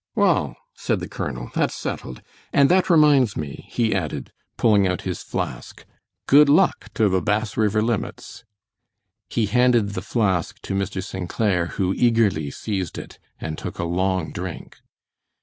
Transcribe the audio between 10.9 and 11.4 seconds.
St.